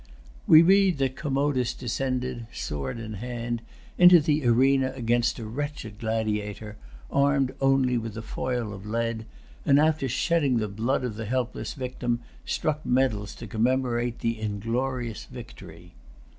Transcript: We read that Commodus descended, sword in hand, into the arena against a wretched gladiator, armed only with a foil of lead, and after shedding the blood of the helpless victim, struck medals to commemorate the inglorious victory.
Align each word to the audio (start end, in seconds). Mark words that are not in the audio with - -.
We 0.47 0.63
read 0.63 0.97
that 0.97 1.15
Commodus 1.15 1.75
descended, 1.75 2.47
sword 2.51 2.97
in 2.99 3.13
hand, 3.21 3.61
into 3.99 4.19
the 4.19 4.43
arena 4.47 4.91
against 4.95 5.37
a 5.37 5.45
wretched 5.45 5.99
gladiator, 5.99 6.75
armed 7.11 7.53
only 7.61 7.99
with 7.99 8.17
a 8.17 8.23
foil 8.23 8.73
of 8.73 8.87
lead, 8.87 9.25
and 9.63 9.79
after 9.79 10.09
shedding 10.09 10.57
the 10.57 10.67
blood 10.67 11.03
of 11.03 11.17
the 11.17 11.25
helpless 11.25 11.75
victim, 11.75 12.21
struck 12.45 12.83
medals 12.83 13.35
to 13.35 13.45
commemorate 13.45 14.21
the 14.21 14.39
inglorious 14.39 15.25
victory. 15.25 15.93